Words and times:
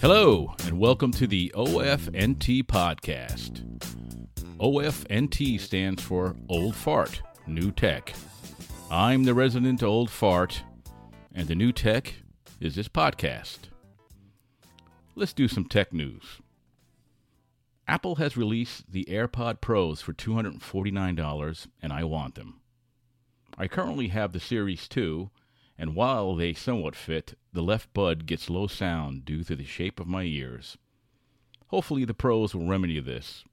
Hello, 0.00 0.52
and 0.64 0.80
welcome 0.80 1.12
to 1.12 1.28
the 1.28 1.52
OFNT 1.54 2.64
podcast. 2.64 3.62
OFNT 4.58 5.60
stands 5.60 6.02
for 6.02 6.34
Old 6.48 6.74
Fart, 6.74 7.22
New 7.46 7.70
Tech. 7.70 8.12
I'm 8.90 9.22
the 9.22 9.34
resident 9.34 9.84
Old 9.84 10.10
Fart, 10.10 10.64
and 11.32 11.46
the 11.46 11.54
new 11.54 11.70
tech 11.70 12.12
is 12.58 12.74
this 12.74 12.88
podcast. 12.88 13.58
Let's 15.14 15.32
do 15.32 15.46
some 15.46 15.66
tech 15.66 15.92
news. 15.92 16.40
Apple 17.88 18.16
has 18.16 18.36
released 18.36 18.90
the 18.90 19.04
AirPod 19.04 19.60
Pros 19.60 20.00
for 20.00 20.12
$249, 20.12 21.66
and 21.80 21.92
I 21.92 22.02
want 22.02 22.34
them. 22.34 22.60
I 23.56 23.68
currently 23.68 24.08
have 24.08 24.32
the 24.32 24.40
Series 24.40 24.88
2, 24.88 25.30
and 25.78 25.94
while 25.94 26.34
they 26.34 26.52
somewhat 26.52 26.96
fit, 26.96 27.38
the 27.52 27.62
left 27.62 27.92
bud 27.94 28.26
gets 28.26 28.50
low 28.50 28.66
sound 28.66 29.24
due 29.24 29.44
to 29.44 29.54
the 29.54 29.64
shape 29.64 30.00
of 30.00 30.08
my 30.08 30.24
ears. 30.24 30.76
Hopefully, 31.68 32.04
the 32.04 32.14
Pros 32.14 32.54
will 32.54 32.66
remedy 32.66 32.98
this. 32.98 33.44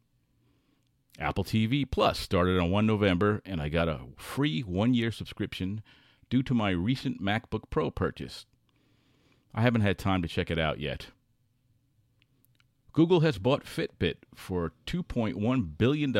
Apple 1.19 1.43
TV 1.43 1.89
Plus 1.89 2.19
started 2.19 2.59
on 2.59 2.71
1 2.71 2.87
November, 2.87 3.41
and 3.45 3.61
I 3.61 3.69
got 3.69 3.87
a 3.87 3.99
free 4.17 4.61
one 4.61 4.95
year 4.95 5.11
subscription 5.11 5.83
due 6.29 6.41
to 6.43 6.55
my 6.55 6.71
recent 6.71 7.21
MacBook 7.21 7.69
Pro 7.69 7.91
purchase. 7.91 8.47
I 9.53 9.61
haven't 9.61 9.81
had 9.81 9.99
time 9.99 10.23
to 10.23 10.27
check 10.27 10.49
it 10.49 10.57
out 10.57 10.79
yet. 10.79 11.07
Google 12.93 13.21
has 13.21 13.39
bought 13.39 13.65
Fitbit 13.65 14.17
for 14.35 14.71
$2.1 14.85 15.77
billion. 15.79 16.15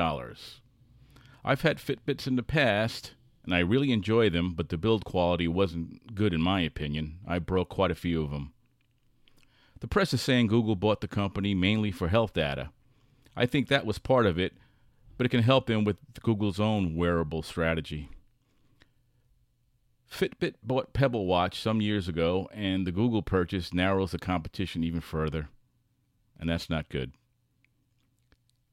I've 1.46 1.62
had 1.62 1.78
Fitbits 1.78 2.26
in 2.26 2.36
the 2.36 2.42
past, 2.42 3.14
and 3.44 3.54
I 3.54 3.60
really 3.60 3.92
enjoy 3.92 4.32
them, 4.32 4.56
but 4.56 4.70
the 4.70 4.78
build 4.78 5.06
quality 5.06 5.48
wasn't 5.48 6.16
good 6.16 6.34
in 6.34 6.42
my 6.42 6.62
opinion. 6.62 7.20
I 7.28 7.38
broke 7.38 7.70
quite 7.70 7.92
a 7.92 7.96
few 7.96 8.24
of 8.24 8.32
them. 8.32 8.54
The 9.82 9.88
press 9.88 10.16
is 10.16 10.22
saying 10.24 10.48
Google 10.48 10.76
bought 10.76 11.02
the 11.02 11.08
company 11.08 11.54
mainly 11.54 11.92
for 11.92 12.08
health 12.08 12.34
data. 12.34 12.72
I 13.36 13.46
think 13.46 13.68
that 13.68 13.86
was 13.86 14.00
part 14.00 14.26
of 14.26 14.40
it, 14.40 14.54
but 15.16 15.28
it 15.28 15.30
can 15.30 15.44
help 15.44 15.68
them 15.68 15.84
with 15.84 15.98
Google's 16.24 16.60
own 16.60 16.96
wearable 16.96 17.44
strategy. 17.44 18.10
Fitbit 20.12 20.56
bought 20.64 20.94
Pebble 20.94 21.28
Watch 21.28 21.62
some 21.62 21.82
years 21.82 22.08
ago, 22.08 22.50
and 22.52 22.88
the 22.88 22.92
Google 22.92 23.22
purchase 23.22 23.76
narrows 23.76 24.12
the 24.12 24.20
competition 24.20 24.84
even 24.84 25.02
further 25.02 25.50
and 26.40 26.50
that's 26.50 26.70
not 26.70 26.90
good. 26.90 27.14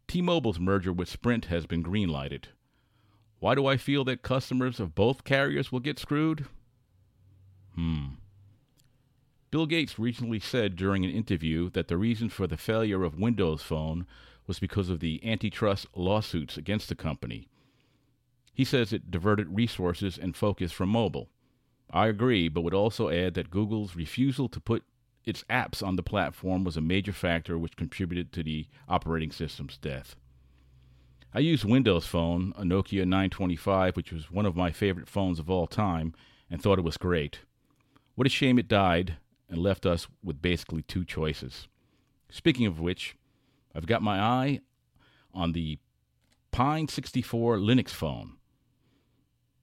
T 0.09 0.21
Mobile's 0.23 0.59
merger 0.59 0.93
with 0.93 1.09
Sprint 1.09 1.47
has 1.47 1.67
been 1.67 1.85
greenlighted. 1.85 2.47
Why 3.39 3.55
do 3.55 3.67
I 3.67 3.77
feel 3.77 4.05
that 4.05 4.23
customers 4.23 4.81
of 4.81 4.95
both 4.95 5.25
carriers 5.25 5.71
will 5.71 5.81
get 5.81 5.99
screwed? 5.99 6.47
Hmm. 7.75 8.07
Bill 9.51 9.67
Gates 9.67 9.99
recently 9.99 10.39
said 10.39 10.77
during 10.77 11.05
an 11.05 11.11
interview 11.11 11.71
that 11.71 11.89
the 11.89 11.97
reason 11.97 12.29
for 12.29 12.47
the 12.47 12.57
failure 12.57 13.03
of 13.03 13.19
Windows 13.19 13.63
Phone 13.63 14.07
was 14.47 14.59
because 14.59 14.91
of 14.91 15.01
the 15.01 15.21
antitrust 15.25 15.87
lawsuits 15.95 16.57
against 16.57 16.89
the 16.89 16.95
company. 16.95 17.49
He 18.53 18.65
says 18.65 18.93
it 18.93 19.11
diverted 19.11 19.55
resources 19.57 20.19
and 20.19 20.37
focus 20.37 20.73
from 20.73 20.89
mobile. 20.89 21.31
I 21.91 22.09
agree, 22.09 22.49
but 22.49 22.61
would 22.61 22.75
also 22.75 23.09
add 23.09 23.35
that 23.35 23.51
Google's 23.51 23.97
refusal 23.97 24.49
to 24.49 24.61
put 24.61 24.85
its 25.31 25.45
apps 25.49 25.87
on 25.87 25.97
the 25.97 26.03
platform 26.03 26.65
was 26.65 26.77
a 26.77 26.83
major 26.83 27.13
factor 27.13 27.57
which 27.57 27.77
contributed 27.77 28.33
to 28.33 28.43
the 28.43 28.67
operating 28.89 29.31
system's 29.31 29.79
death. 29.79 30.17
I 31.33 31.39
used 31.39 31.65
Windows 31.65 32.07
Phone, 32.07 32.53
a 32.57 32.63
Nokia 32.63 33.07
925, 33.07 33.97
which 33.97 34.13
was 34.13 34.31
one 34.31 34.45
of 34.45 34.57
my 34.57 34.73
favorite 34.73 35.09
phones 35.09 35.39
of 35.39 35.49
all 35.49 35.69
time, 35.69 36.13
and 36.51 36.61
thought 36.61 36.79
it 36.79 36.85
was 36.85 36.97
great. 36.97 37.41
What 38.17 38.27
a 38.27 38.31
shame 38.31 38.59
it 38.59 38.67
died 38.69 39.17
and 39.49 39.59
left 39.59 39.87
us 39.87 40.09
with 40.23 40.43
basically 40.43 40.83
two 40.83 41.05
choices. 41.05 41.69
Speaking 42.29 42.67
of 42.67 42.81
which, 42.81 43.17
I've 43.75 43.87
got 43.87 44.03
my 44.03 44.21
eye 44.21 44.61
on 45.33 45.53
the 45.53 45.79
Pine 46.51 46.89
64 46.89 47.59
Linux 47.59 47.91
phone. 47.91 48.33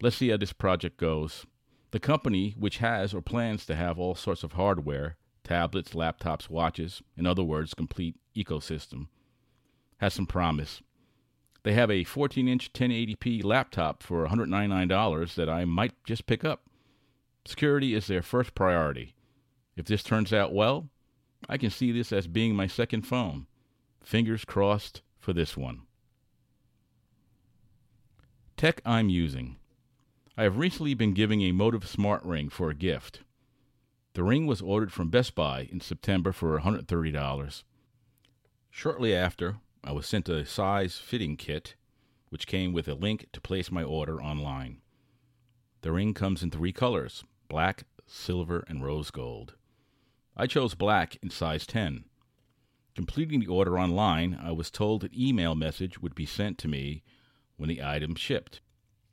Let's 0.01 0.15
see 0.15 0.29
how 0.29 0.37
this 0.37 0.53
project 0.53 0.97
goes. 0.97 1.45
The 1.91 1.99
company, 1.99 2.55
which 2.57 2.77
has 2.77 3.13
or 3.13 3.21
plans 3.21 3.65
to 3.65 3.75
have 3.75 3.99
all 3.99 4.15
sorts 4.15 4.43
of 4.43 4.53
hardware, 4.53 5.17
tablets, 5.47 5.91
laptops, 5.91 6.49
watches, 6.49 7.01
in 7.15 7.25
other 7.25 7.43
words, 7.43 7.73
complete 7.73 8.15
ecosystem, 8.35 9.07
has 9.97 10.13
some 10.13 10.25
promise. 10.25 10.81
They 11.63 11.73
have 11.73 11.91
a 11.91 12.03
14 12.03 12.47
inch 12.47 12.71
1080p 12.73 13.43
laptop 13.43 14.03
for 14.03 14.27
$199 14.27 15.35
that 15.35 15.49
I 15.49 15.65
might 15.65 15.93
just 16.05 16.25
pick 16.25 16.45
up. 16.45 16.61
Security 17.45 17.93
is 17.93 18.07
their 18.07 18.21
first 18.21 18.55
priority. 18.55 19.13
If 19.75 19.85
this 19.85 20.03
turns 20.03 20.33
out 20.33 20.53
well, 20.53 20.89
I 21.49 21.57
can 21.57 21.69
see 21.69 21.91
this 21.91 22.11
as 22.11 22.27
being 22.27 22.55
my 22.55 22.67
second 22.67 23.03
phone. 23.03 23.47
Fingers 24.03 24.45
crossed 24.45 25.01
for 25.19 25.33
this 25.33 25.55
one. 25.55 25.81
Tech 28.55 28.81
I'm 28.85 29.09
using. 29.09 29.57
I 30.37 30.43
have 30.43 30.57
recently 30.57 30.93
been 30.93 31.13
giving 31.13 31.41
a 31.41 31.51
Motiv 31.51 31.87
Smart 31.87 32.23
Ring 32.23 32.49
for 32.49 32.69
a 32.69 32.75
gift. 32.75 33.21
The 34.17 34.23
ring 34.23 34.47
was 34.47 34.63
ordered 34.63 34.91
from 34.91 35.11
Best 35.11 35.35
Buy 35.35 35.69
in 35.71 35.79
September 35.79 36.31
for 36.31 36.59
$130. 36.59 37.63
Shortly 38.71 39.13
after, 39.13 39.57
I 39.83 39.91
was 39.91 40.07
sent 40.07 40.27
a 40.27 40.43
size 40.43 40.97
fitting 40.97 41.37
kit, 41.37 41.75
which 42.29 42.47
came 42.47 42.73
with 42.73 42.87
a 42.87 42.95
link 42.95 43.27
to 43.33 43.39
place 43.39 43.69
my 43.69 43.83
order 43.83 44.19
online. 44.19 44.81
The 45.81 45.91
ring 45.91 46.15
comes 46.15 46.41
in 46.41 46.49
three 46.49 46.71
colors 46.71 47.25
black, 47.47 47.83
silver, 48.07 48.65
and 48.67 48.83
rose 48.83 49.11
gold. 49.11 49.53
I 50.35 50.47
chose 50.47 50.73
black 50.73 51.17
in 51.21 51.29
size 51.29 51.67
10. 51.67 52.05
Completing 52.95 53.41
the 53.41 53.45
order 53.45 53.77
online, 53.77 54.35
I 54.41 54.51
was 54.51 54.71
told 54.71 55.03
an 55.03 55.11
email 55.15 55.53
message 55.53 56.01
would 56.01 56.15
be 56.15 56.25
sent 56.25 56.57
to 56.57 56.67
me 56.67 57.03
when 57.55 57.69
the 57.69 57.83
item 57.83 58.15
shipped. 58.15 58.61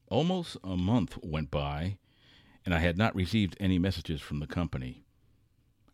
Almost 0.09 0.57
a 0.65 0.79
month 0.79 1.19
went 1.23 1.51
by, 1.51 1.99
and 2.65 2.75
I 2.75 2.79
had 2.79 2.97
not 2.97 3.15
received 3.15 3.57
any 3.61 3.79
messages 3.79 4.21
from 4.21 4.41
the 4.41 4.47
company. 4.47 5.05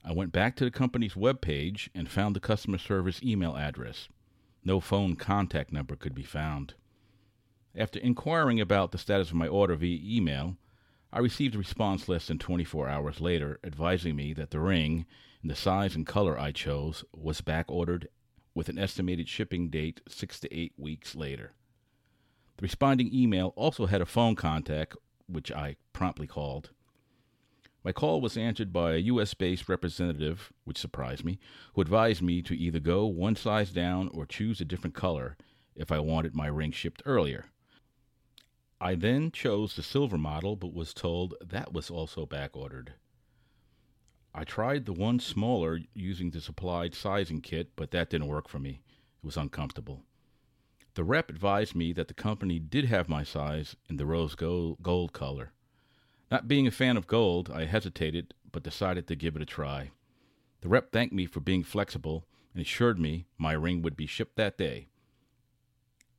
I 0.04 0.12
went 0.12 0.32
back 0.32 0.56
to 0.56 0.64
the 0.64 0.70
company's 0.70 1.16
web 1.16 1.40
page 1.40 1.90
and 1.94 2.08
found 2.08 2.34
the 2.34 2.40
customer 2.40 2.78
service 2.78 3.22
email 3.22 3.56
address. 3.56 4.08
No 4.64 4.80
phone 4.80 5.16
contact 5.16 5.72
number 5.72 5.96
could 5.96 6.14
be 6.14 6.22
found. 6.22 6.74
After 7.74 7.98
inquiring 7.98 8.60
about 8.60 8.92
the 8.92 8.98
status 8.98 9.28
of 9.28 9.36
my 9.36 9.46
order 9.46 9.76
via 9.76 9.98
email, 10.02 10.56
I 11.12 11.18
received 11.18 11.54
a 11.54 11.58
response 11.58 12.08
less 12.08 12.26
than 12.26 12.38
24 12.38 12.88
hours 12.88 13.20
later 13.20 13.58
advising 13.64 14.16
me 14.16 14.32
that 14.34 14.50
the 14.50 14.60
ring, 14.60 15.06
in 15.42 15.48
the 15.48 15.56
size 15.56 15.94
and 15.94 16.06
color 16.06 16.38
I 16.38 16.52
chose, 16.52 17.04
was 17.12 17.40
back 17.40 17.66
ordered 17.68 18.08
with 18.54 18.68
an 18.68 18.78
estimated 18.78 19.28
shipping 19.28 19.70
date 19.70 20.00
six 20.08 20.40
to 20.40 20.54
eight 20.54 20.72
weeks 20.76 21.14
later. 21.14 21.52
The 22.56 22.62
responding 22.62 23.12
email 23.14 23.52
also 23.56 23.86
had 23.86 24.00
a 24.00 24.06
phone 24.06 24.36
contact 24.36 24.96
which 25.30 25.50
I 25.52 25.76
promptly 25.92 26.26
called. 26.26 26.70
My 27.82 27.92
call 27.92 28.20
was 28.20 28.36
answered 28.36 28.72
by 28.72 28.92
a 28.92 28.98
U.S. 28.98 29.32
based 29.32 29.68
representative, 29.68 30.52
which 30.64 30.78
surprised 30.78 31.24
me, 31.24 31.38
who 31.74 31.80
advised 31.80 32.20
me 32.20 32.42
to 32.42 32.54
either 32.54 32.78
go 32.80 33.06
one 33.06 33.36
size 33.36 33.70
down 33.70 34.10
or 34.12 34.26
choose 34.26 34.60
a 34.60 34.66
different 34.66 34.94
color, 34.94 35.36
if 35.74 35.90
I 35.90 35.98
wanted 35.98 36.34
my 36.34 36.46
ring 36.46 36.72
shipped 36.72 37.02
earlier. 37.06 37.46
I 38.80 38.94
then 38.94 39.30
chose 39.30 39.76
the 39.76 39.82
silver 39.82 40.18
model, 40.18 40.56
but 40.56 40.74
was 40.74 40.92
told 40.92 41.34
that 41.42 41.72
was 41.72 41.90
also 41.90 42.26
back 42.26 42.56
ordered. 42.56 42.94
I 44.34 44.44
tried 44.44 44.86
the 44.86 44.92
one 44.92 45.18
smaller 45.18 45.80
using 45.94 46.30
the 46.30 46.40
supplied 46.40 46.94
sizing 46.94 47.40
kit, 47.40 47.72
but 47.76 47.90
that 47.90 48.10
didn't 48.10 48.28
work 48.28 48.48
for 48.48 48.58
me. 48.58 48.82
It 49.22 49.26
was 49.26 49.36
uncomfortable. 49.36 50.04
The 50.94 51.04
rep 51.04 51.30
advised 51.30 51.74
me 51.74 51.92
that 51.92 52.08
the 52.08 52.14
company 52.14 52.58
did 52.58 52.86
have 52.86 53.08
my 53.08 53.22
size 53.22 53.76
in 53.88 53.96
the 53.96 54.06
rose 54.06 54.34
gold, 54.34 55.12
color. 55.12 55.52
Not 56.30 56.48
being 56.48 56.66
a 56.66 56.72
fan 56.72 56.96
of 56.96 57.06
gold, 57.06 57.50
I 57.50 57.64
hesitated, 57.64 58.34
but 58.50 58.62
decided 58.62 59.06
to 59.06 59.16
give 59.16 59.36
it 59.36 59.42
a 59.42 59.46
try. 59.46 59.90
The 60.62 60.68
rep 60.68 60.90
thanked 60.90 61.14
me 61.14 61.26
for 61.26 61.40
being 61.40 61.62
flexible 61.62 62.26
and 62.52 62.60
assured 62.60 62.98
me 62.98 63.26
my 63.38 63.52
ring 63.52 63.82
would 63.82 63.96
be 63.96 64.06
shipped 64.06 64.36
that 64.36 64.58
day. 64.58 64.88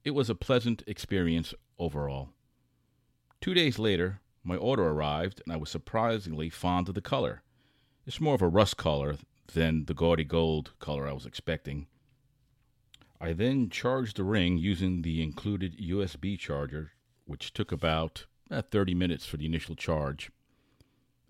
It 0.03 0.11
was 0.11 0.29
a 0.29 0.35
pleasant 0.35 0.83
experience 0.87 1.53
overall. 1.77 2.29
Two 3.39 3.53
days 3.53 3.77
later, 3.77 4.21
my 4.43 4.55
order 4.55 4.87
arrived, 4.87 5.41
and 5.43 5.53
I 5.53 5.57
was 5.57 5.69
surprisingly 5.69 6.49
fond 6.49 6.89
of 6.89 6.95
the 6.95 7.01
color. 7.01 7.43
It's 8.07 8.21
more 8.21 8.33
of 8.33 8.41
a 8.41 8.47
rust 8.47 8.77
color 8.77 9.17
than 9.53 9.85
the 9.85 9.93
gaudy 9.93 10.23
gold 10.23 10.73
color 10.79 11.07
I 11.07 11.13
was 11.13 11.25
expecting. 11.25 11.87
I 13.23 13.33
then 13.33 13.69
charged 13.69 14.17
the 14.17 14.23
ring 14.23 14.57
using 14.57 15.03
the 15.03 15.21
included 15.21 15.77
USB 15.77 16.39
charger, 16.39 16.93
which 17.25 17.53
took 17.53 17.71
about 17.71 18.25
uh, 18.49 18.63
30 18.63 18.95
minutes 18.95 19.27
for 19.27 19.37
the 19.37 19.45
initial 19.45 19.75
charge. 19.75 20.31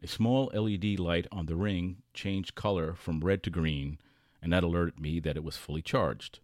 A 0.02 0.08
small 0.08 0.50
LED 0.54 1.00
light 1.00 1.28
on 1.34 1.48
the 1.48 1.58
ring 1.58 1.98
changed 2.14 2.56
color 2.56 2.94
from 2.94 3.20
red 3.20 3.44
to 3.44 3.50
green, 3.50 4.00
and 4.42 4.54
that 4.54 4.64
alerted 4.64 5.02
me 5.02 5.20
that 5.20 5.36
it 5.36 5.44
was 5.44 5.58
fully 5.58 5.82
charged. 5.82 6.40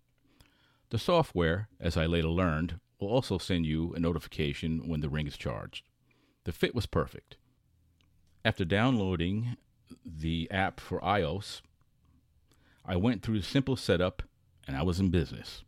The 0.89 0.99
software, 0.99 1.69
as 1.79 1.95
I 1.95 2.07
later 2.07 2.27
learned, 2.27 2.81
will 2.99 3.07
also 3.07 3.37
send 3.37 3.65
you 3.65 3.93
a 3.93 4.01
notification 4.01 4.85
when 4.85 4.99
the 4.99 5.09
ring 5.09 5.27
is 5.27 5.37
charged. 5.37 5.85
The 6.43 6.51
fit 6.51 6.75
was 6.75 6.85
perfect. 6.85 7.37
After 8.43 8.65
downloading 8.65 9.55
the 10.05 10.51
app 10.51 10.81
for 10.81 10.99
iOS, 10.99 11.61
I 12.85 12.97
went 12.97 13.21
through 13.23 13.39
the 13.39 13.45
simple 13.45 13.77
setup 13.77 14.23
and 14.67 14.75
I 14.75 14.83
was 14.83 14.99
in 14.99 15.09
business. 15.09 15.63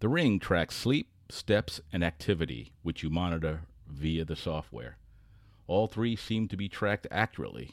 The 0.00 0.08
ring 0.08 0.38
tracks 0.38 0.76
sleep, 0.76 1.08
steps, 1.30 1.80
and 1.92 2.04
activity, 2.04 2.72
which 2.82 3.02
you 3.02 3.10
monitor 3.10 3.62
via 3.88 4.24
the 4.24 4.36
software. 4.36 4.98
All 5.66 5.86
three 5.86 6.14
seem 6.14 6.48
to 6.48 6.56
be 6.56 6.68
tracked 6.68 7.06
accurately. 7.10 7.72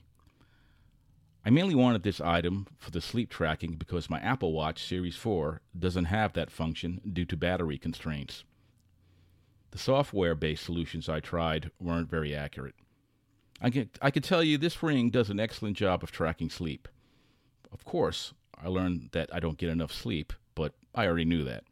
I 1.46 1.52
mainly 1.52 1.76
wanted 1.76 2.02
this 2.02 2.20
item 2.20 2.66
for 2.80 2.90
the 2.90 3.02
sleep 3.02 3.30
tracking 3.30 3.76
because 3.76 4.10
my 4.10 4.20
Apple 4.20 4.52
Watch 4.52 4.84
Series 4.84 5.16
4 5.16 5.62
doesn't 5.78 6.06
have 6.06 6.34
that 6.34 6.50
function 6.50 7.00
due 7.14 7.26
to 7.26 7.38
battery 7.38 7.78
constraints. 7.78 8.44
The 9.70 9.78
software 9.78 10.34
based 10.34 10.64
solutions 10.64 11.08
I 11.08 11.20
tried 11.20 11.70
weren't 11.80 12.10
very 12.10 12.34
accurate. 12.34 12.76
I 13.62 13.70
can, 13.70 13.90
I 14.02 14.10
can 14.10 14.24
tell 14.24 14.44
you 14.44 14.58
this 14.58 14.82
ring 14.82 15.10
does 15.10 15.30
an 15.30 15.40
excellent 15.40 15.78
job 15.78 16.02
of 16.02 16.12
tracking 16.12 16.50
sleep. 16.50 16.88
Of 17.72 17.86
course, 17.86 18.34
I 18.62 18.68
learned 18.68 19.10
that 19.12 19.30
I 19.34 19.40
don't 19.40 19.58
get 19.58 19.70
enough 19.70 19.92
sleep, 19.92 20.34
but 20.56 20.74
I 20.94 21.06
already 21.06 21.26
knew 21.26 21.44
that. 21.44 21.64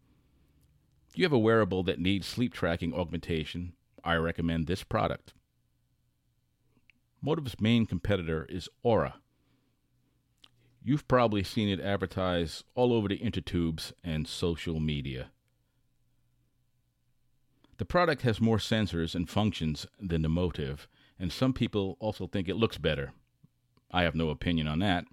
If 1.10 1.18
you 1.18 1.26
have 1.26 1.34
a 1.34 1.40
wearable 1.40 1.84
that 1.84 2.00
needs 2.00 2.28
sleep 2.28 2.54
tracking 2.54 2.94
augmentation, 2.94 3.74
I 4.04 4.16
recommend 4.16 4.68
this 4.68 4.84
product. 4.84 5.34
Motiv's 7.22 7.60
main 7.62 7.86
competitor 7.86 8.46
is 8.50 8.68
Oura. 8.86 9.14
You've 10.84 11.08
probably 11.08 11.44
seen 11.44 11.70
it 11.70 11.80
advertised 11.80 12.66
all 12.76 12.92
over 12.92 13.08
the 13.08 13.20
intertubes 13.20 13.94
and 14.04 14.28
social 14.28 14.82
media. 14.82 15.28
The 17.78 17.86
product 17.86 18.24
has 18.24 18.42
more 18.42 18.58
sensors 18.58 19.16
and 19.16 19.30
functions 19.30 19.88
than 20.00 20.22
the 20.22 20.30
Motive, 20.30 20.88
and 21.18 21.32
some 21.32 21.54
people 21.54 21.96
also 22.00 22.28
think 22.28 22.50
it 22.50 22.58
looks 22.58 22.78
better. 22.78 23.14
I 23.92 24.04
have 24.04 24.16
no 24.16 24.30
opinion 24.30 24.68
on 24.68 24.80
that. 24.80 25.06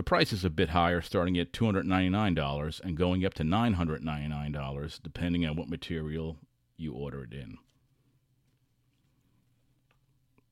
The 0.00 0.04
price 0.04 0.32
is 0.32 0.46
a 0.46 0.48
bit 0.48 0.70
higher, 0.70 1.02
starting 1.02 1.36
at 1.36 1.52
$299 1.52 2.80
and 2.80 2.96
going 2.96 3.22
up 3.26 3.34
to 3.34 3.42
$999, 3.42 5.02
depending 5.02 5.44
on 5.44 5.56
what 5.56 5.68
material 5.68 6.38
you 6.78 6.94
order 6.94 7.24
it 7.24 7.34
in. 7.34 7.58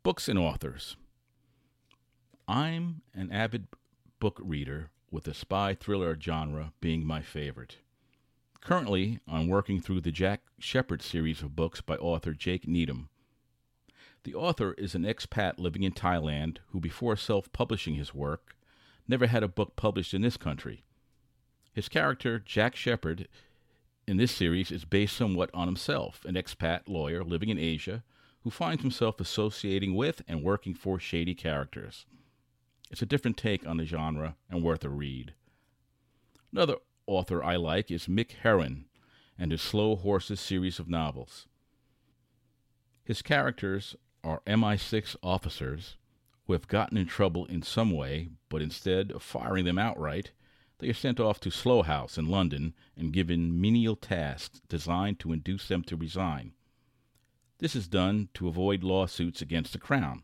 Books 0.03 0.29
and 0.29 0.39
authors. 0.39 0.99
I'm 2.47 3.01
an 3.15 3.33
avid 3.33 3.69
book 4.21 4.39
reader, 4.45 4.91
with 5.11 5.25
the 5.25 5.33
spy 5.33 5.73
thriller 5.73 6.15
genre 6.21 6.75
being 6.83 7.07
my 7.07 7.23
favorite. 7.23 7.79
Currently, 8.61 9.21
I'm 9.27 9.49
working 9.49 9.81
through 9.81 10.03
the 10.03 10.13
Jack 10.13 10.43
Shepherd 10.59 11.01
series 11.01 11.41
of 11.41 11.57
books 11.57 11.81
by 11.81 11.97
author 11.97 12.35
Jake 12.35 12.69
Needham. 12.69 13.09
The 14.25 14.35
author 14.35 14.75
is 14.75 14.95
an 14.95 15.05
expat 15.05 15.59
living 15.59 15.85
in 15.85 15.93
Thailand 15.93 16.59
who, 16.73 16.81
before 16.81 17.17
self 17.17 17.51
publishing 17.55 17.95
his 17.95 18.13
work, 18.13 18.55
never 19.09 19.27
had 19.27 19.43
a 19.43 19.49
book 19.49 19.75
published 19.75 20.15
in 20.15 20.23
this 20.23 20.37
country. 20.37 20.85
His 21.73 21.89
character, 21.89 22.39
Jack 22.39 22.77
Shepherd, 22.77 23.29
in 24.07 24.17
this 24.17 24.33
series 24.33 24.71
is 24.71 24.85
based 24.85 25.17
somewhat 25.17 25.51
on 25.53 25.69
himself, 25.69 26.25
an 26.25 26.35
expat 26.35 26.83
lawyer 26.87 27.25
living 27.25 27.49
in 27.49 27.59
Asia 27.59 28.05
who 28.43 28.51
finds 28.51 28.83
himself 28.83 29.21
associating 29.21 29.95
with 29.95 30.23
and 30.29 30.43
working 30.43 30.75
for 30.75 30.99
shady 30.99 31.35
characters. 31.35 32.07
It's 32.91 33.03
a 33.03 33.07
different 33.07 33.37
take 33.37 33.67
on 33.67 33.77
the 33.77 33.85
genre 33.85 34.37
and 34.49 34.63
worth 34.63 34.85
a 34.85 34.89
read. 34.89 35.35
Another 36.53 36.77
author 37.07 37.45
I 37.45 37.57
like 37.57 37.91
is 37.91 38.07
Mick 38.07 38.33
Herron 38.43 38.87
and 39.39 39.53
his 39.53 39.61
Slow 39.61 39.97
Horses 39.97 40.41
series 40.41 40.79
of 40.79 40.89
novels. 40.89 41.47
His 43.05 43.23
characters 43.23 43.97
are 44.25 44.43
MI6 44.47 45.17
officers 45.23 45.97
who 46.49 46.55
have 46.55 46.67
gotten 46.67 46.97
in 46.97 47.07
trouble 47.07 47.45
in 47.45 47.61
some 47.61 47.91
way, 47.91 48.31
but 48.49 48.63
instead 48.63 49.13
of 49.13 49.23
firing 49.23 49.67
them 49.67 49.79
outright, 49.79 50.33
they 50.79 50.89
are 50.89 50.95
sent 50.95 51.21
off 51.21 51.39
to 51.41 51.51
Slough 51.51 51.85
House 51.85 52.17
in 52.17 52.27
London 52.27 52.75
and 52.97 53.13
given 53.13 53.61
menial 53.61 53.97
tasks 53.97 54.63
designed 54.67 55.21
to 55.21 55.33
induce 55.35 55.69
them 55.69 55.83
to 55.83 55.97
resign. 55.97 56.55
This 57.59 57.77
is 57.77 57.87
done 57.87 58.31
to 58.33 58.49
avoid 58.49 58.83
lawsuits 58.83 59.43
against 59.43 59.75
the 59.75 59.79
Crown. 59.79 60.23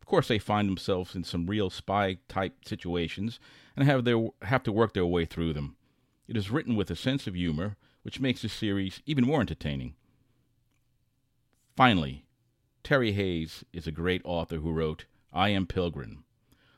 Of 0.00 0.06
course, 0.06 0.28
they 0.28 0.38
find 0.38 0.68
themselves 0.68 1.14
in 1.14 1.22
some 1.22 1.46
real 1.46 1.68
spy 1.68 2.16
type 2.28 2.64
situations 2.64 3.38
and 3.76 3.86
have, 3.86 4.04
their, 4.04 4.28
have 4.42 4.62
to 4.62 4.72
work 4.72 4.94
their 4.94 5.04
way 5.04 5.26
through 5.26 5.52
them. 5.52 5.76
It 6.28 6.38
is 6.38 6.50
written 6.50 6.76
with 6.76 6.90
a 6.90 6.96
sense 6.96 7.26
of 7.26 7.34
humor, 7.34 7.76
which 8.04 8.20
makes 8.20 8.40
the 8.40 8.48
series 8.48 9.02
even 9.04 9.26
more 9.26 9.42
entertaining. 9.42 9.96
Finally, 11.76 12.24
Terry 12.82 13.12
Hayes 13.12 13.66
is 13.74 13.86
a 13.86 13.92
great 13.92 14.22
author 14.24 14.58
who 14.58 14.72
wrote 14.72 15.04
I 15.36 15.50
Am 15.50 15.66
Pilgrim, 15.66 16.24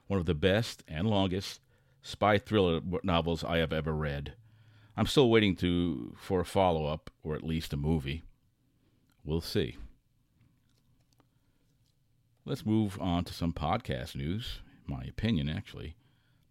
one 0.08 0.18
of 0.18 0.26
the 0.26 0.34
best 0.34 0.82
and 0.88 1.08
longest 1.08 1.60
spy 2.02 2.38
thriller 2.38 2.80
novels 3.04 3.44
I 3.44 3.58
have 3.58 3.72
ever 3.72 3.92
read. 3.92 4.34
I'm 4.96 5.06
still 5.06 5.30
waiting 5.30 5.54
to 5.56 6.16
for 6.18 6.40
a 6.40 6.44
follow 6.44 6.86
up 6.86 7.08
or 7.22 7.36
at 7.36 7.44
least 7.44 7.72
a 7.72 7.76
movie. 7.76 8.24
We'll 9.24 9.40
see. 9.40 9.76
Let's 12.44 12.66
move 12.66 13.00
on 13.00 13.22
to 13.26 13.32
some 13.32 13.52
podcast 13.52 14.16
news, 14.16 14.58
my 14.88 15.04
opinion, 15.04 15.48
actually. 15.48 15.94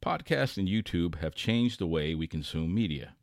Podcasts 0.02 0.58
and 0.58 0.70
YouTube 0.70 1.16
have 1.16 1.36
changed 1.36 1.78
the 1.78 1.88
way 1.88 2.16
we 2.16 2.26
consume 2.26 2.74
media. 2.74 3.16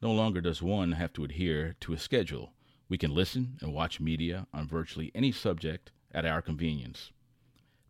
No 0.00 0.12
longer 0.12 0.40
does 0.40 0.62
one 0.62 0.92
have 0.92 1.12
to 1.12 1.24
adhere 1.24 1.76
to 1.80 1.92
a 1.92 1.98
schedule. 1.98 2.54
We 2.88 2.96
can 2.96 3.14
listen 3.14 3.58
and 3.60 3.74
watch 3.74 4.00
media 4.00 4.46
on 4.54 4.66
virtually 4.66 5.12
any 5.14 5.30
subject 5.30 5.92
at 6.10 6.24
our 6.24 6.40
convenience. 6.40 7.12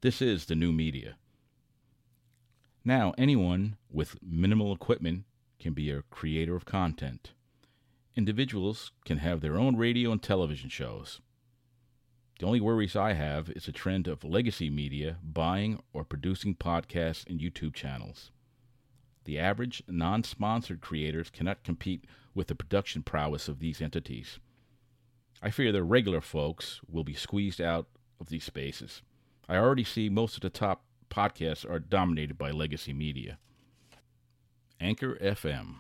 This 0.01 0.23
is 0.23 0.45
the 0.45 0.55
new 0.55 0.73
media. 0.73 1.17
Now, 2.85 3.15
anyone 3.19 3.79
with 3.91 4.23
minimal 4.23 4.73
equipment 4.73 5.25
can 5.59 5.73
be 5.73 5.91
a 5.91 6.03
creator 6.03 6.55
of 6.55 6.65
content. 6.65 7.33
Individuals 8.15 8.93
can 9.05 9.19
have 9.19 9.41
their 9.41 9.57
own 9.59 9.75
radio 9.75 10.13
and 10.13 10.23
television 10.23 10.71
shows. 10.71 11.21
The 12.39 12.47
only 12.47 12.61
worries 12.61 12.95
I 12.95 13.15
have 13.15 13.51
is 13.51 13.67
a 13.67 13.73
trend 13.73 14.07
of 14.07 14.23
legacy 14.23 14.71
media 14.71 15.17
buying 15.21 15.83
or 15.93 16.05
producing 16.05 16.55
podcasts 16.55 17.27
and 17.29 17.41
YouTube 17.41 17.75
channels. 17.75 18.31
The 19.25 19.41
average 19.41 19.83
non 19.89 20.23
sponsored 20.23 20.81
creators 20.81 21.29
cannot 21.29 21.65
compete 21.65 22.05
with 22.37 22.47
the 22.47 22.55
production 22.55 23.03
prowess 23.03 23.49
of 23.49 23.59
these 23.59 23.83
entities. 23.83 24.39
I 25.43 25.51
fear 25.51 25.73
the 25.73 25.83
regular 25.83 26.21
folks 26.21 26.81
will 26.89 27.03
be 27.03 27.15
squeezed 27.15 27.61
out 27.61 27.89
of 28.21 28.29
these 28.29 28.45
spaces. 28.45 29.03
I 29.49 29.57
already 29.57 29.85
see 29.85 30.11
most 30.11 30.35
of 30.35 30.43
the 30.43 30.51
top 30.51 30.85
podcasts 31.09 31.69
are 31.69 31.79
dominated 31.79 32.37
by 32.37 32.51
legacy 32.51 32.93
media. 32.93 33.39
Anchor 34.79 35.17
FM. 35.17 35.77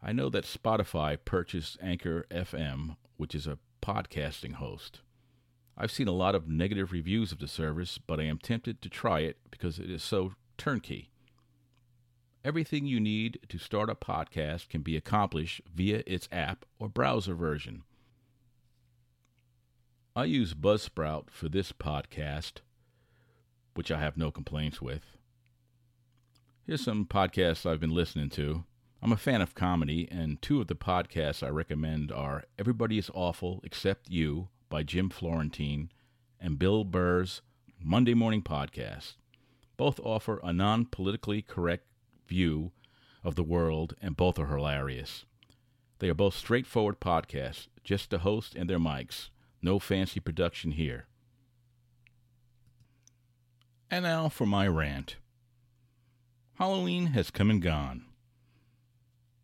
I 0.00 0.12
know 0.12 0.28
that 0.30 0.44
Spotify 0.44 1.18
purchased 1.22 1.78
Anchor 1.82 2.26
FM, 2.30 2.96
which 3.16 3.34
is 3.34 3.48
a 3.48 3.58
podcasting 3.82 4.54
host. 4.54 5.00
I've 5.76 5.90
seen 5.90 6.06
a 6.06 6.12
lot 6.12 6.36
of 6.36 6.48
negative 6.48 6.92
reviews 6.92 7.32
of 7.32 7.38
the 7.38 7.48
service, 7.48 7.98
but 7.98 8.20
I 8.20 8.24
am 8.24 8.38
tempted 8.38 8.80
to 8.82 8.88
try 8.88 9.20
it 9.20 9.38
because 9.50 9.80
it 9.80 9.90
is 9.90 10.02
so 10.02 10.32
turnkey. 10.56 11.10
Everything 12.44 12.86
you 12.86 13.00
need 13.00 13.40
to 13.48 13.58
start 13.58 13.90
a 13.90 13.96
podcast 13.96 14.68
can 14.68 14.82
be 14.82 14.96
accomplished 14.96 15.60
via 15.74 16.04
its 16.06 16.28
app 16.30 16.64
or 16.78 16.88
browser 16.88 17.34
version. 17.34 17.82
I 20.18 20.24
use 20.24 20.52
Buzzsprout 20.52 21.30
for 21.30 21.48
this 21.48 21.70
podcast, 21.70 22.54
which 23.74 23.92
I 23.92 24.00
have 24.00 24.16
no 24.16 24.32
complaints 24.32 24.82
with. 24.82 25.16
Here's 26.66 26.82
some 26.82 27.06
podcasts 27.06 27.64
I've 27.64 27.78
been 27.78 27.94
listening 27.94 28.28
to. 28.30 28.64
I'm 29.00 29.12
a 29.12 29.16
fan 29.16 29.40
of 29.40 29.54
comedy, 29.54 30.08
and 30.10 30.42
two 30.42 30.60
of 30.60 30.66
the 30.66 30.74
podcasts 30.74 31.46
I 31.46 31.50
recommend 31.50 32.10
are 32.10 32.42
Everybody 32.58 32.98
is 32.98 33.12
Awful 33.14 33.60
Except 33.62 34.10
You 34.10 34.48
by 34.68 34.82
Jim 34.82 35.08
Florentine 35.08 35.92
and 36.40 36.58
Bill 36.58 36.82
Burr's 36.82 37.40
Monday 37.80 38.14
Morning 38.14 38.42
Podcast. 38.42 39.14
Both 39.76 40.00
offer 40.00 40.40
a 40.42 40.52
non 40.52 40.86
politically 40.86 41.42
correct 41.42 41.86
view 42.26 42.72
of 43.22 43.36
the 43.36 43.44
world, 43.44 43.94
and 44.02 44.16
both 44.16 44.40
are 44.40 44.46
hilarious. 44.46 45.26
They 46.00 46.08
are 46.08 46.14
both 46.14 46.34
straightforward 46.34 46.98
podcasts, 46.98 47.68
just 47.84 48.10
the 48.10 48.18
host 48.18 48.56
and 48.56 48.68
their 48.68 48.80
mics. 48.80 49.28
No 49.60 49.78
fancy 49.78 50.20
production 50.20 50.72
here. 50.72 51.06
And 53.90 54.04
now 54.04 54.28
for 54.28 54.46
my 54.46 54.68
rant. 54.68 55.16
Halloween 56.54 57.06
has 57.08 57.30
come 57.30 57.50
and 57.50 57.62
gone. 57.62 58.04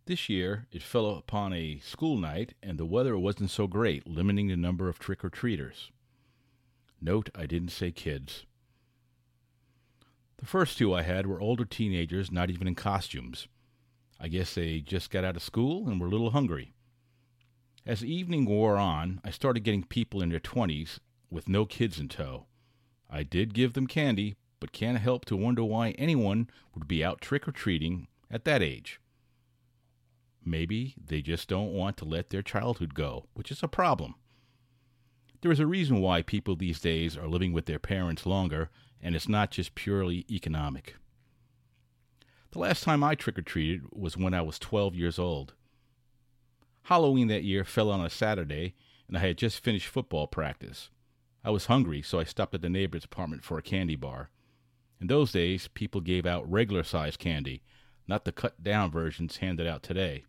This 0.06 0.28
year, 0.28 0.66
it 0.70 0.82
fell 0.82 1.16
upon 1.16 1.54
a 1.54 1.78
school 1.78 2.18
night, 2.18 2.54
and 2.62 2.76
the 2.76 2.84
weather 2.84 3.16
wasn't 3.16 3.50
so 3.50 3.66
great, 3.66 4.06
limiting 4.06 4.48
the 4.48 4.56
number 4.56 4.88
of 4.88 4.98
trick 4.98 5.24
or 5.24 5.30
treaters. 5.30 5.90
Note 7.00 7.30
I 7.34 7.46
didn't 7.46 7.70
say 7.70 7.90
kids. 7.90 8.44
The 10.38 10.46
first 10.46 10.76
two 10.76 10.92
I 10.94 11.02
had 11.02 11.26
were 11.26 11.40
older 11.40 11.64
teenagers, 11.64 12.30
not 12.30 12.50
even 12.50 12.68
in 12.68 12.74
costumes. 12.74 13.48
I 14.20 14.28
guess 14.28 14.54
they 14.54 14.80
just 14.80 15.10
got 15.10 15.24
out 15.24 15.36
of 15.36 15.42
school 15.42 15.88
and 15.88 15.98
were 15.98 16.06
a 16.06 16.10
little 16.10 16.30
hungry. 16.30 16.74
As 17.86 18.00
the 18.00 18.12
evening 18.12 18.46
wore 18.46 18.78
on, 18.78 19.20
I 19.24 19.30
started 19.30 19.60
getting 19.60 19.84
people 19.84 20.22
in 20.22 20.30
their 20.30 20.40
20s 20.40 21.00
with 21.30 21.50
no 21.50 21.66
kids 21.66 21.98
in 21.98 22.08
tow. 22.08 22.46
I 23.10 23.22
did 23.22 23.52
give 23.52 23.74
them 23.74 23.86
candy, 23.86 24.36
but 24.58 24.72
can't 24.72 24.98
help 24.98 25.26
to 25.26 25.36
wonder 25.36 25.62
why 25.62 25.90
anyone 25.90 26.48
would 26.74 26.88
be 26.88 27.04
out 27.04 27.20
trick 27.20 27.46
or 27.46 27.52
treating 27.52 28.08
at 28.30 28.46
that 28.46 28.62
age. 28.62 29.00
Maybe 30.42 30.94
they 31.02 31.20
just 31.20 31.46
don't 31.46 31.74
want 31.74 31.98
to 31.98 32.06
let 32.06 32.30
their 32.30 32.40
childhood 32.42 32.94
go, 32.94 33.26
which 33.34 33.50
is 33.50 33.62
a 33.62 33.68
problem. 33.68 34.14
There 35.42 35.52
is 35.52 35.60
a 35.60 35.66
reason 35.66 36.00
why 36.00 36.22
people 36.22 36.56
these 36.56 36.80
days 36.80 37.18
are 37.18 37.28
living 37.28 37.52
with 37.52 37.66
their 37.66 37.78
parents 37.78 38.24
longer, 38.24 38.70
and 39.02 39.14
it's 39.14 39.28
not 39.28 39.50
just 39.50 39.74
purely 39.74 40.24
economic. 40.30 40.94
The 42.52 42.60
last 42.60 42.82
time 42.82 43.04
I 43.04 43.14
trick 43.14 43.38
or 43.38 43.42
treated 43.42 43.82
was 43.92 44.16
when 44.16 44.32
I 44.32 44.40
was 44.40 44.58
12 44.58 44.94
years 44.94 45.18
old. 45.18 45.52
Halloween 46.84 47.28
that 47.28 47.44
year 47.44 47.64
fell 47.64 47.90
on 47.90 48.04
a 48.04 48.10
Saturday, 48.10 48.74
and 49.08 49.16
I 49.16 49.20
had 49.20 49.38
just 49.38 49.64
finished 49.64 49.88
football 49.88 50.26
practice. 50.26 50.90
I 51.42 51.50
was 51.50 51.66
hungry, 51.66 52.02
so 52.02 52.20
I 52.20 52.24
stopped 52.24 52.54
at 52.54 52.60
the 52.60 52.68
neighbor's 52.68 53.04
apartment 53.04 53.42
for 53.42 53.56
a 53.56 53.62
candy 53.62 53.96
bar. 53.96 54.28
In 55.00 55.06
those 55.06 55.32
days, 55.32 55.68
people 55.68 56.02
gave 56.02 56.26
out 56.26 56.50
regular 56.50 56.82
sized 56.82 57.18
candy, 57.18 57.62
not 58.06 58.26
the 58.26 58.32
cut 58.32 58.62
down 58.62 58.90
versions 58.90 59.38
handed 59.38 59.66
out 59.66 59.82
today. 59.82 60.24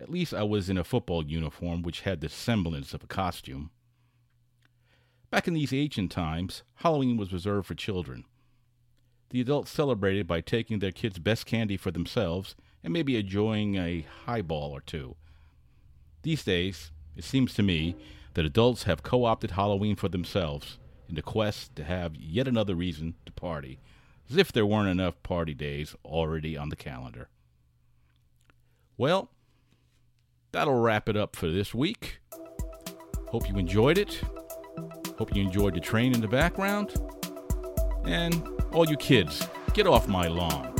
At 0.00 0.10
least 0.10 0.32
I 0.32 0.44
was 0.44 0.70
in 0.70 0.78
a 0.78 0.84
football 0.84 1.26
uniform 1.26 1.82
which 1.82 2.02
had 2.02 2.20
the 2.20 2.28
semblance 2.28 2.94
of 2.94 3.02
a 3.02 3.08
costume. 3.08 3.70
Back 5.28 5.48
in 5.48 5.54
these 5.54 5.72
ancient 5.72 6.12
times, 6.12 6.62
Halloween 6.76 7.16
was 7.16 7.32
reserved 7.32 7.66
for 7.66 7.74
children. 7.74 8.24
The 9.30 9.40
adults 9.40 9.72
celebrated 9.72 10.28
by 10.28 10.40
taking 10.40 10.78
their 10.78 10.92
kids' 10.92 11.18
best 11.18 11.46
candy 11.46 11.76
for 11.76 11.90
themselves 11.90 12.54
and 12.82 12.92
maybe 12.92 13.16
enjoying 13.16 13.76
a 13.76 14.06
highball 14.24 14.72
or 14.72 14.80
two. 14.80 15.16
These 16.22 16.44
days, 16.44 16.90
it 17.16 17.24
seems 17.24 17.54
to 17.54 17.62
me 17.62 17.96
that 18.34 18.44
adults 18.44 18.84
have 18.84 19.02
co 19.02 19.24
opted 19.24 19.52
Halloween 19.52 19.96
for 19.96 20.08
themselves 20.08 20.78
in 21.08 21.14
the 21.14 21.22
quest 21.22 21.74
to 21.76 21.84
have 21.84 22.14
yet 22.16 22.46
another 22.46 22.74
reason 22.74 23.14
to 23.26 23.32
party, 23.32 23.80
as 24.30 24.36
if 24.36 24.52
there 24.52 24.66
weren't 24.66 24.88
enough 24.88 25.22
party 25.22 25.54
days 25.54 25.94
already 26.04 26.56
on 26.56 26.68
the 26.68 26.76
calendar. 26.76 27.28
Well, 28.96 29.30
that'll 30.52 30.80
wrap 30.80 31.08
it 31.08 31.16
up 31.16 31.34
for 31.34 31.48
this 31.48 31.74
week. 31.74 32.20
Hope 33.28 33.48
you 33.48 33.56
enjoyed 33.56 33.98
it. 33.98 34.20
Hope 35.18 35.34
you 35.34 35.42
enjoyed 35.42 35.74
the 35.74 35.80
train 35.80 36.14
in 36.14 36.20
the 36.20 36.28
background. 36.28 36.94
And 38.04 38.42
all 38.72 38.88
you 38.88 38.96
kids, 38.96 39.46
get 39.74 39.86
off 39.86 40.08
my 40.08 40.28
lawn. 40.28 40.79